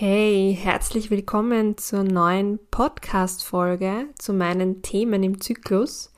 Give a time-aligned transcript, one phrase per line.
[0.00, 6.12] Hey, herzlich willkommen zur neuen Podcast-Folge zu meinen Themen im Zyklus.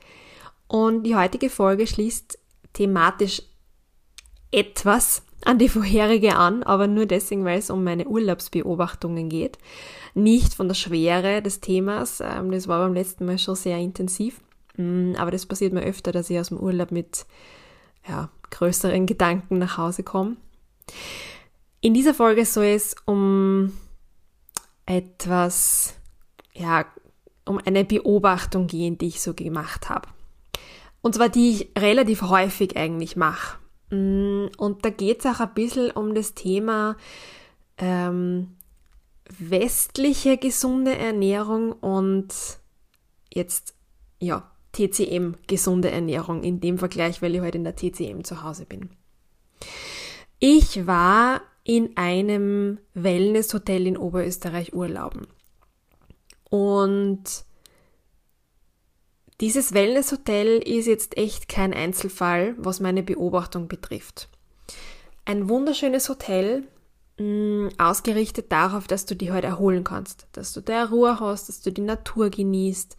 [0.67, 2.37] Und die heutige Folge schließt
[2.73, 3.41] thematisch
[4.51, 9.57] etwas an die vorherige an, aber nur deswegen, weil es um meine Urlaubsbeobachtungen geht.
[10.13, 14.41] Nicht von der Schwere des Themas, ähm, das war beim letzten Mal schon sehr intensiv,
[14.77, 17.25] mm, aber das passiert mir öfter, dass ich aus dem Urlaub mit
[18.07, 20.37] ja, größeren Gedanken nach Hause komme.
[21.81, 23.73] In dieser Folge soll es um
[24.85, 25.95] etwas,
[26.53, 26.85] ja,
[27.45, 30.07] um eine Beobachtung gehen, die ich so gemacht habe.
[31.01, 33.57] Und zwar die ich relativ häufig eigentlich mache.
[33.89, 36.95] Mm, und da geht es auch ein bisschen um das Thema
[37.77, 38.55] ähm,
[39.39, 42.29] westliche gesunde Ernährung und
[43.33, 43.73] jetzt,
[44.19, 48.65] ja, TCM gesunde Ernährung in dem Vergleich, weil ich heute in der TCM zu Hause
[48.65, 48.91] bin.
[50.39, 55.27] Ich war in einem Wellnesshotel in Oberösterreich urlauben.
[56.49, 57.23] Und
[59.39, 64.29] dieses Wellnesshotel ist jetzt echt kein Einzelfall, was meine Beobachtung betrifft.
[65.25, 66.67] Ein wunderschönes Hotel,
[67.17, 71.49] mm, ausgerichtet darauf, dass du dich heute halt erholen kannst, dass du da Ruhe hast,
[71.49, 72.97] dass du die Natur genießt.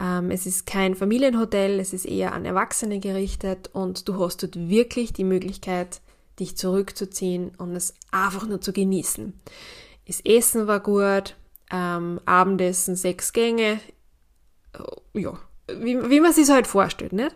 [0.00, 4.56] Ähm, es ist kein Familienhotel, es ist eher an Erwachsene gerichtet und du hast dort
[4.56, 6.00] wirklich die Möglichkeit,
[6.38, 9.40] dich zurückzuziehen und es einfach nur zu genießen.
[10.06, 11.36] Das Essen war gut,
[11.70, 13.80] ähm, Abendessen sechs Gänge,
[14.74, 15.38] äh, ja,
[15.68, 17.34] wie, wie man sich halt vorstellt, nicht?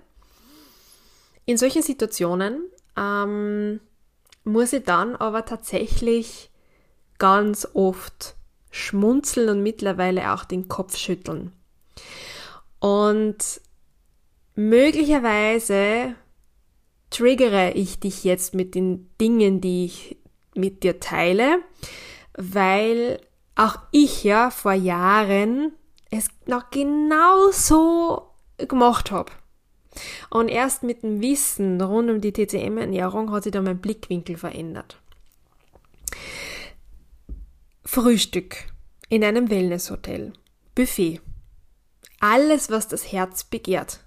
[1.44, 2.64] In solchen Situationen
[2.96, 3.80] ähm,
[4.44, 6.50] muss ich dann aber tatsächlich
[7.18, 8.34] ganz oft
[8.70, 11.52] schmunzeln und mittlerweile auch den Kopf schütteln.
[12.78, 13.60] Und
[14.54, 16.14] möglicherweise
[17.10, 20.16] triggere ich dich jetzt mit den Dingen, die ich
[20.54, 21.58] mit dir teile,
[22.36, 23.20] weil
[23.54, 25.72] auch ich ja vor Jahren
[26.10, 29.32] es noch genau so gemacht habe.
[30.28, 34.98] Und erst mit dem Wissen rund um die TCM-Ernährung hat sich da mein Blickwinkel verändert.
[37.84, 38.56] Frühstück
[39.08, 40.32] in einem Wellnesshotel.
[40.74, 41.20] Buffet.
[42.20, 44.00] Alles, was das Herz begehrt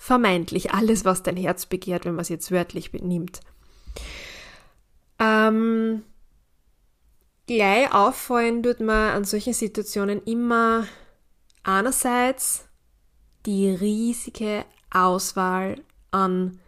[0.00, 3.40] vermeintlich alles, was dein Herz begehrt, wenn man es jetzt wörtlich benimmt.
[5.18, 6.02] Ähm,
[7.46, 10.86] gleich auffallen tut man an solchen Situationen immer
[11.64, 12.64] einerseits
[13.44, 16.58] die riesige Auswahl an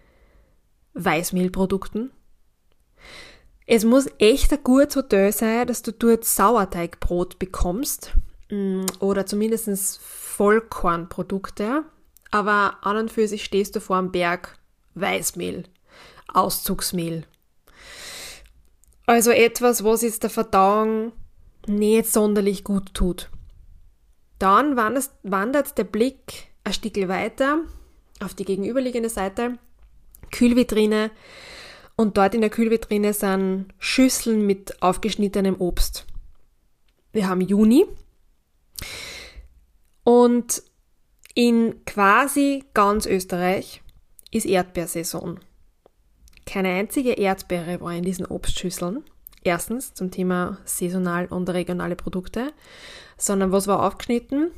[0.93, 2.11] Weißmehlprodukten.
[3.67, 8.13] Es muss echt ein gutes Hotel sein, dass du dort Sauerteigbrot bekommst
[8.51, 11.85] mm, oder zumindest Vollkornprodukte,
[12.33, 14.59] aber an und für sich stehst du vor einem Berg
[14.95, 15.65] Weißmehl,
[16.27, 17.25] Auszugsmehl.
[19.07, 21.13] Also etwas, was jetzt der Verdauung
[21.67, 23.31] nicht sonderlich gut tut.
[24.39, 27.61] Dann wandert der Blick ein Stück weiter
[28.21, 29.59] auf die gegenüberliegende Seite,
[30.33, 31.11] Kühlvitrine,
[31.95, 36.07] und dort in der Kühlvitrine sind Schüsseln mit aufgeschnittenem Obst.
[37.13, 37.85] Wir haben Juni
[40.03, 40.63] und
[41.35, 43.83] in quasi ganz Österreich
[44.31, 45.41] ist Erdbeersaison.
[46.47, 49.05] Keine einzige Erdbeere war in diesen Obstschüsseln.
[49.45, 52.53] Erstens zum Thema saisonal und regionale Produkte,
[53.17, 54.53] sondern was war aufgeschnitten?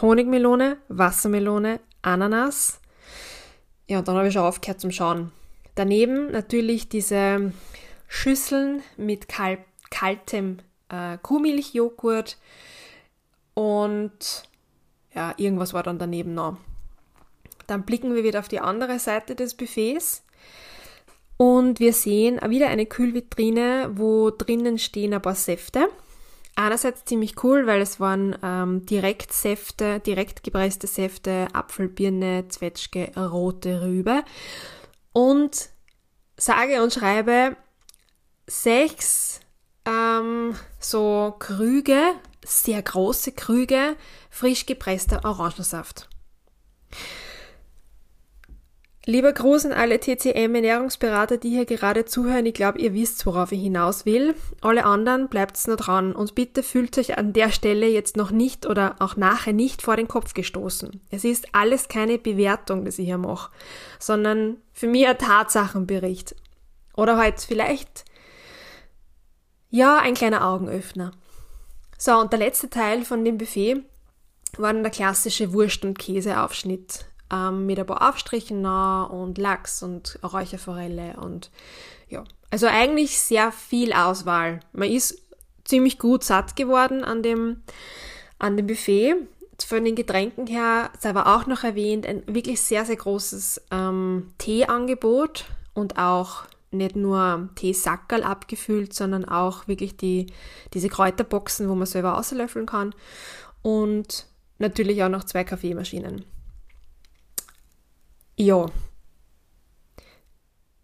[0.00, 2.80] Honigmelone, Wassermelone, Ananas.
[3.88, 5.32] Ja, und dann habe ich schon aufgehört zum Schauen.
[5.74, 7.52] Daneben natürlich diese
[8.08, 9.58] Schüsseln mit kal
[9.90, 10.58] kaltem
[10.88, 12.38] äh, Kuhmilchjoghurt
[13.52, 14.48] und
[15.14, 16.56] ja, irgendwas war dann daneben noch.
[17.66, 20.24] Dann blicken wir wieder auf die andere Seite des Buffets
[21.36, 25.88] und wir sehen wieder eine Kühlvitrine, wo drinnen stehen ein paar Säfte.
[26.54, 34.22] Einerseits ziemlich cool, weil es waren ähm, Direktsäfte, direkt gepresste Säfte, Apfelbirne, Zwetschge, rote Rübe.
[35.12, 35.70] Und
[36.36, 37.56] sage und schreibe
[38.46, 39.40] sechs
[39.86, 42.00] ähm, so Krüge,
[42.44, 43.96] sehr große Krüge
[44.30, 46.08] frisch gepresster Orangensaft.
[49.04, 52.46] Lieber Gruß an alle TCM-Ernährungsberater, die hier gerade zuhören.
[52.46, 54.36] Ich glaube, ihr wisst, worauf ich hinaus will.
[54.60, 58.64] Alle anderen bleibt's nur dran und bitte fühlt euch an der Stelle jetzt noch nicht
[58.64, 61.00] oder auch nachher nicht vor den Kopf gestoßen.
[61.10, 63.50] Es ist alles keine Bewertung, das ich hier mache,
[63.98, 66.36] sondern für mich ein Tatsachenbericht.
[66.94, 68.04] Oder halt vielleicht,
[69.68, 71.10] ja, ein kleiner Augenöffner.
[72.04, 73.84] So, und der letzte Teil von dem Buffet
[74.56, 79.84] war dann der klassische Wurst- und Käseaufschnitt ähm, mit ein paar Aufstrichen noch und Lachs
[79.84, 81.52] und Räucherforelle und
[82.08, 82.24] ja.
[82.50, 84.58] Also eigentlich sehr viel Auswahl.
[84.72, 85.16] Man ist
[85.64, 87.62] ziemlich gut satt geworden an dem,
[88.40, 89.14] an dem Buffet.
[89.64, 94.32] Von den Getränken her sei aber auch noch erwähnt, ein wirklich sehr, sehr großes ähm,
[94.38, 100.26] Teeangebot und auch nicht nur Teesackerl abgefüllt, sondern auch wirklich die,
[100.74, 102.94] diese Kräuterboxen, wo man selber auslöffeln kann.
[103.62, 104.26] Und
[104.58, 106.24] natürlich auch noch zwei Kaffeemaschinen.
[108.36, 108.66] Ja.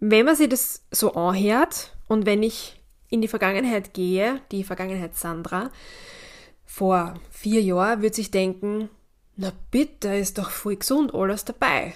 [0.01, 5.17] Wenn man sich das so anhört und wenn ich in die Vergangenheit gehe, die Vergangenheit
[5.17, 5.71] Sandra,
[6.65, 8.91] vor vier Jahren würde ich denken,
[9.37, 11.95] na bitte, ist doch voll gesund alles dabei.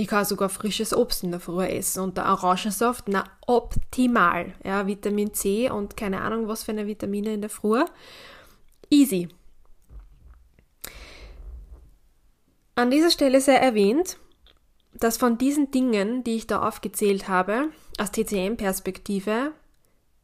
[0.00, 4.54] Ich kann sogar frisches Obst in der Früh essen und der Orangensaft, na optimal.
[4.64, 7.84] Ja, Vitamin C und keine Ahnung was für eine Vitamine in der Früh.
[8.88, 9.28] Easy.
[12.76, 14.16] An dieser Stelle sei erwähnt,
[14.94, 17.68] dass von diesen Dingen, die ich da aufgezählt habe,
[17.98, 19.52] aus TCM-Perspektive,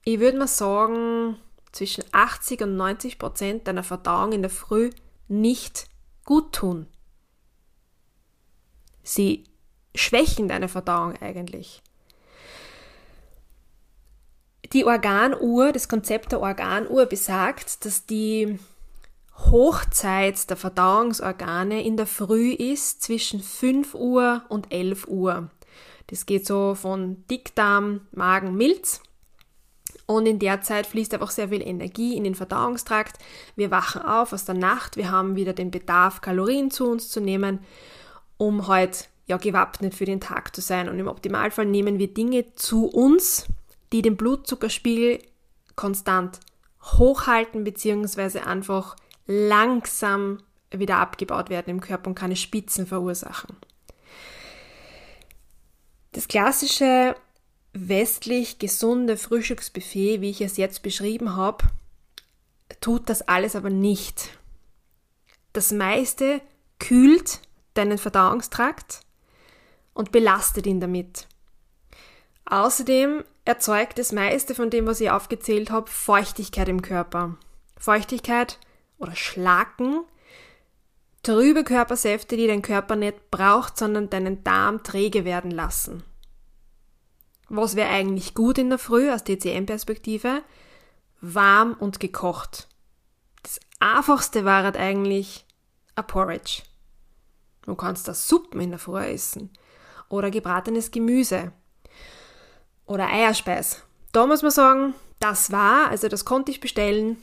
[0.06, 1.36] ich würde mal sagen,
[1.72, 4.88] zwischen 80 und 90 Prozent deiner Verdauung in der Früh
[5.28, 5.90] nicht
[6.24, 6.86] gut tun.
[9.02, 9.44] Sie
[9.96, 11.82] schwächen deine Verdauung eigentlich.
[14.72, 18.58] Die Organuhr, das Konzept der Organuhr besagt, dass die
[19.36, 25.50] Hochzeit der Verdauungsorgane in der Früh ist zwischen 5 Uhr und 11 Uhr.
[26.08, 29.00] Das geht so von Dickdarm, Magen, Milz.
[30.06, 33.18] Und in der Zeit fließt einfach sehr viel Energie in den Verdauungstrakt.
[33.56, 37.20] Wir wachen auf aus der Nacht, wir haben wieder den Bedarf, Kalorien zu uns zu
[37.20, 37.60] nehmen,
[38.36, 40.88] um halt ja gewappnet für den Tag zu sein.
[40.88, 43.46] Und im Optimalfall nehmen wir Dinge zu uns,
[43.92, 45.20] die den Blutzuckerspiegel
[45.74, 46.40] konstant
[46.82, 48.96] hochhalten, beziehungsweise einfach
[49.26, 50.38] langsam
[50.70, 53.56] wieder abgebaut werden im Körper und keine Spitzen verursachen.
[56.12, 57.14] Das klassische
[57.72, 61.64] westlich gesunde Frühstücksbuffet, wie ich es jetzt beschrieben habe,
[62.80, 64.30] tut das alles aber nicht.
[65.52, 66.40] Das meiste
[66.78, 67.40] kühlt
[67.74, 69.05] deinen Verdauungstrakt
[69.96, 71.26] und belastet ihn damit.
[72.44, 77.36] Außerdem erzeugt das meiste von dem, was ich aufgezählt habe, Feuchtigkeit im Körper.
[77.78, 78.58] Feuchtigkeit
[78.98, 80.04] oder Schlacken,
[81.22, 86.04] trübe Körpersäfte, die dein Körper nicht braucht, sondern deinen Darm träge werden lassen.
[87.48, 90.42] Was wäre eigentlich gut in der Früh aus DCM-Perspektive?
[91.20, 92.68] Warm und gekocht.
[93.42, 95.46] Das einfachste war halt eigentlich
[95.94, 96.62] ein Porridge.
[97.62, 99.50] Du kannst da Suppen in der Früh essen.
[100.08, 101.52] Oder gebratenes Gemüse.
[102.86, 103.82] Oder Eierspeis.
[104.12, 107.16] Da muss man sagen, das war, also das konnte ich bestellen,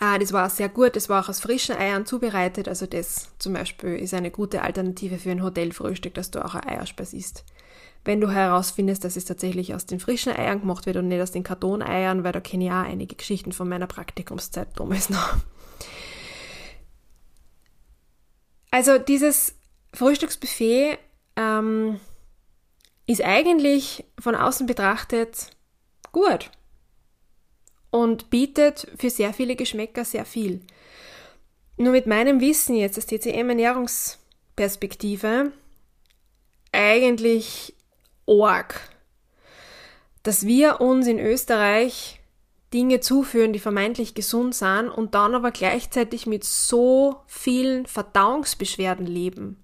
[0.00, 0.96] Ah, das war sehr gut.
[0.96, 2.68] Das war auch aus frischen Eiern zubereitet.
[2.68, 6.68] Also das zum Beispiel ist eine gute Alternative für ein Hotelfrühstück, dass du auch ein
[6.68, 7.44] Eierspeis isst.
[8.04, 11.30] Wenn du herausfindest, dass es tatsächlich aus den frischen Eiern gemacht wird und nicht aus
[11.30, 15.36] den Kartoneiern, weil da kenne ich auch einige Geschichten von meiner Praktikumszeit damals noch.
[18.70, 19.54] Also dieses
[19.94, 20.98] Frühstücksbuffet
[21.36, 22.00] ähm,
[23.06, 25.50] ist eigentlich von außen betrachtet
[26.12, 26.50] gut
[27.90, 30.60] und bietet für sehr viele Geschmäcker sehr viel.
[31.76, 35.52] Nur mit meinem Wissen jetzt aus TCM Ernährungsperspektive
[36.72, 37.74] eigentlich
[38.26, 38.80] org,
[40.22, 42.20] dass wir uns in Österreich
[42.72, 49.63] Dinge zuführen, die vermeintlich gesund sind und dann aber gleichzeitig mit so vielen Verdauungsbeschwerden leben.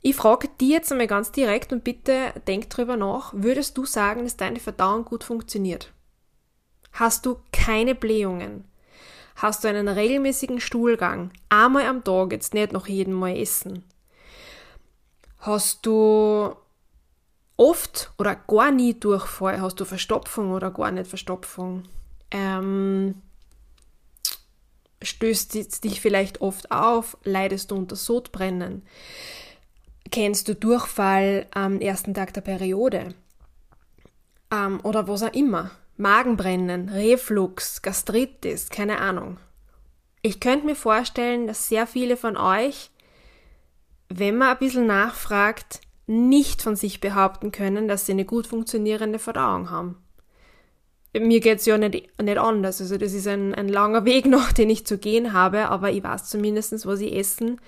[0.00, 4.24] Ich frage dich jetzt einmal ganz direkt und bitte denk drüber nach, würdest du sagen,
[4.24, 5.92] dass deine Verdauung gut funktioniert?
[6.92, 8.64] Hast du keine Blähungen?
[9.36, 11.30] Hast du einen regelmäßigen Stuhlgang?
[11.48, 13.84] Einmal am Tag, jetzt nicht noch jeden Mal essen.
[15.38, 16.54] Hast du
[17.56, 19.60] oft oder gar nie Durchfall?
[19.60, 21.84] Hast du Verstopfung oder gar nicht Verstopfung?
[22.32, 23.22] Ähm,
[25.02, 27.16] stößt dich vielleicht oft auf?
[27.22, 28.82] Leidest du unter Sodbrennen?
[30.10, 33.14] Kennst du Durchfall am ersten Tag der Periode?
[34.50, 35.70] Ähm, oder was auch immer.
[35.96, 39.38] Magenbrennen, Reflux, Gastritis, keine Ahnung.
[40.22, 42.90] Ich könnte mir vorstellen, dass sehr viele von euch,
[44.08, 49.18] wenn man ein bisschen nachfragt, nicht von sich behaupten können, dass sie eine gut funktionierende
[49.18, 49.96] Verdauung haben.
[51.12, 52.80] Mir geht's ja nicht, nicht anders.
[52.80, 56.02] Also das ist ein, ein langer Weg noch, den ich zu gehen habe, aber ich
[56.02, 57.60] weiß zumindest, was ich essen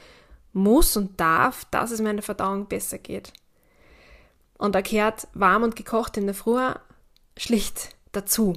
[0.52, 3.32] muss und darf, dass es meiner Verdauung besser geht.
[4.58, 6.60] Und da gehört warm und gekocht in der Früh
[7.36, 8.54] schlicht dazu.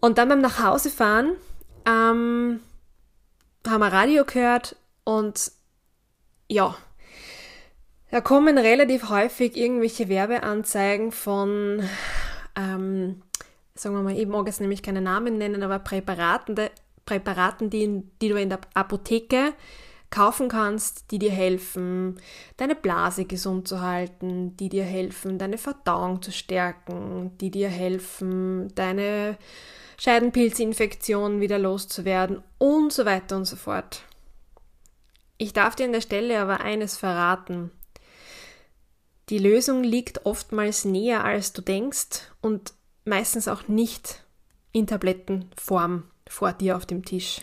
[0.00, 1.36] Und dann beim Nachhausefahren
[1.86, 2.60] ähm,
[3.66, 5.52] haben wir Radio gehört und
[6.48, 6.76] ja,
[8.10, 11.82] da kommen relativ häufig irgendwelche Werbeanzeigen von
[12.56, 13.22] ähm,
[13.80, 16.56] sagen wir mal, ich mag jetzt nämlich keine Namen nennen, aber Präparaten,
[17.06, 19.54] Präparaten die, die du in der Apotheke
[20.10, 22.20] kaufen kannst, die dir helfen,
[22.56, 28.74] deine Blase gesund zu halten, die dir helfen, deine Verdauung zu stärken, die dir helfen,
[28.74, 29.38] deine
[29.98, 34.02] Scheidenpilzinfektion wieder loszuwerden und so weiter und so fort.
[35.38, 37.70] Ich darf dir an der Stelle aber eines verraten.
[39.28, 42.74] Die Lösung liegt oftmals näher, als du denkst und
[43.04, 44.24] meistens auch nicht
[44.72, 47.42] in Tablettenform vor dir auf dem Tisch.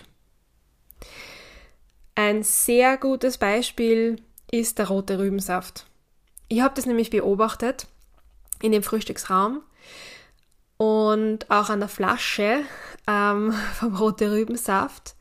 [2.18, 4.20] Ein sehr gutes Beispiel
[4.50, 5.86] ist der rote Rübensaft.
[6.48, 7.86] Ich habe das nämlich beobachtet
[8.60, 9.62] in dem Frühstücksraum
[10.78, 12.64] und auch an der Flasche
[13.06, 15.14] ähm, vom rote Rübensaft.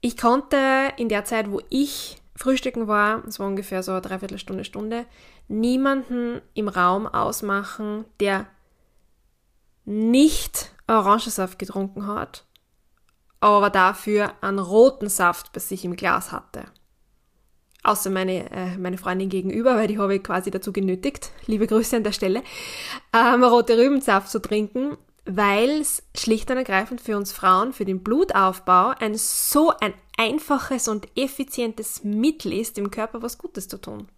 [0.00, 4.64] Ich konnte in der Zeit, wo ich frühstücken war, es war ungefähr so eine Dreiviertelstunde,
[4.64, 5.04] Stunde,
[5.48, 8.46] niemanden im Raum ausmachen, der
[9.84, 12.46] nicht Orangensaft getrunken hat
[13.40, 16.64] aber dafür einen roten Saft bei sich im Glas hatte.
[17.82, 21.96] Außer meine, äh, meine Freundin gegenüber, weil die habe ich quasi dazu genötigt, liebe Grüße
[21.96, 22.42] an der Stelle,
[23.14, 28.02] ähm, rote Rübensaft zu trinken, weil es schlicht und ergreifend für uns Frauen, für den
[28.02, 34.08] Blutaufbau, ein so ein einfaches und effizientes Mittel ist, dem Körper was Gutes zu tun.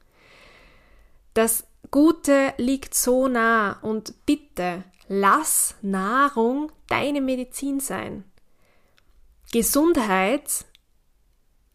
[1.35, 8.25] Das Gute liegt so nah und bitte lass Nahrung deine Medizin sein.
[9.52, 10.64] Gesundheit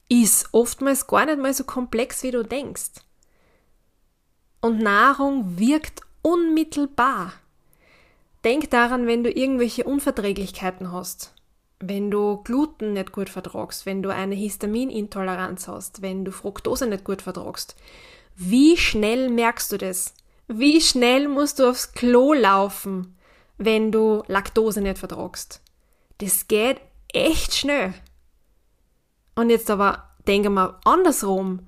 [0.10, 2.91] ist oftmals gar nicht mal so komplex, wie du denkst.
[4.62, 7.34] Und Nahrung wirkt unmittelbar.
[8.43, 11.36] Denk daran, wenn du irgendwelche Unverträglichkeiten hast,
[11.79, 17.03] wenn du Gluten nicht gut vertragst, wenn du eine Histaminintoleranz hast, wenn du Fructose nicht
[17.03, 17.75] gut vertragst.
[18.36, 20.15] Wie schnell merkst du das?
[20.48, 23.15] Wie schnell musst du aufs Klo laufen,
[23.60, 25.62] wenn du Laktose nicht vertragst?
[26.17, 26.79] Das geht
[27.14, 27.94] echt schnell.
[29.36, 31.68] Und jetzt aber denke mal andersrum.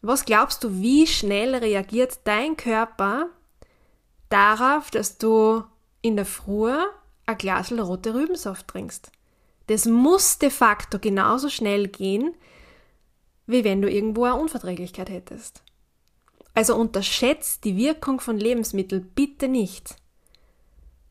[0.00, 3.26] Was glaubst du, wie schnell reagiert dein Körper
[4.28, 5.64] darauf, dass du
[6.02, 6.72] in der Früh
[7.26, 9.10] ein Glas rote Rübensaft trinkst?
[9.66, 12.34] Das muss de facto genauso schnell gehen,
[13.46, 15.62] wie wenn du irgendwo eine Unverträglichkeit hättest.
[16.54, 19.96] Also unterschätzt die Wirkung von Lebensmitteln bitte nicht,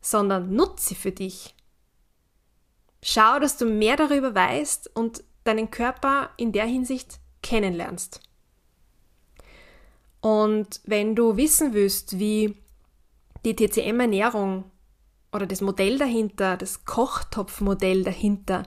[0.01, 1.55] sondern nutze sie für dich.
[3.03, 8.21] Schau, dass du mehr darüber weißt und deinen Körper in der Hinsicht kennenlernst.
[10.21, 12.55] Und wenn du wissen willst, wie
[13.45, 14.65] die TCM-Ernährung
[15.31, 18.63] oder das Modell dahinter, das Kochtopfmodell dahinter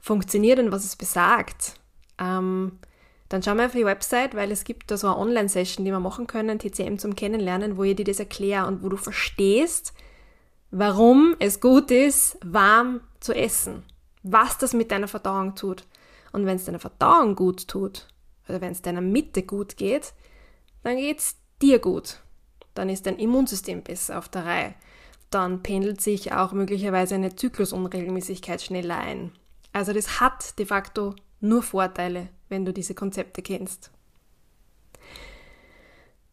[0.00, 1.74] funktioniert und was es besagt,
[2.18, 2.78] ähm,
[3.28, 6.00] dann schau mal auf die Website, weil es gibt da so eine Online-Session, die wir
[6.00, 9.92] machen können, TCM zum Kennenlernen, wo ich dir das erkläre und wo du verstehst,
[10.70, 13.82] warum es gut ist, warm zu essen,
[14.22, 15.84] was das mit deiner Verdauung tut.
[16.32, 18.06] Und wenn es deiner Verdauung gut tut,
[18.48, 20.12] oder wenn es deiner Mitte gut geht,
[20.82, 22.20] dann geht es dir gut.
[22.74, 24.74] Dann ist dein Immunsystem besser auf der Reihe.
[25.30, 29.32] Dann pendelt sich auch möglicherweise eine Zyklusunregelmäßigkeit schneller ein.
[29.72, 33.90] Also das hat de facto nur Vorteile, wenn du diese Konzepte kennst.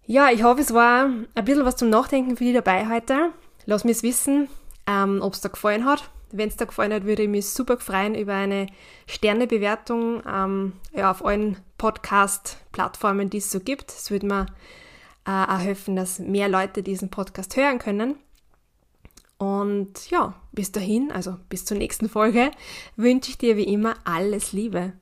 [0.06, 3.32] Ja, ich hoffe, es war ein bisschen was zum Nachdenken für dich dabei heute.
[3.66, 4.50] Lass mich wissen,
[4.88, 6.10] ähm, ob es dir gefallen hat.
[6.34, 8.68] Wenn es dir gefallen hat, würde ich mich super freuen über eine
[9.08, 13.92] Sternebewertung ähm, ja, auf allen Podcast-Plattformen, die es so gibt.
[13.92, 14.46] Es würde mir
[15.26, 18.16] äh, auch helfen, dass mehr Leute diesen Podcast hören können.
[19.38, 22.52] Und ja, bis dahin, also bis zur nächsten Folge,
[22.96, 24.94] wünsche ich dir wie immer alles Liebe.